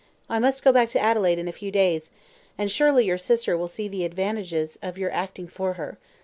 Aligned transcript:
I 0.27 0.39
must 0.39 0.63
go 0.63 0.71
back 0.71 0.89
to 0.89 0.99
Adelaide 0.99 1.37
in 1.37 1.47
a 1.47 1.51
few 1.51 1.69
days, 1.69 2.09
and 2.57 2.71
surely 2.71 3.05
your 3.05 3.19
sister 3.19 3.55
will 3.55 3.67
see 3.67 3.87
the 3.87 4.03
advantages 4.03 4.79
of 4.81 4.97
your 4.97 5.11
acting 5.11 5.47
for 5.47 5.73
her. 5.73 5.99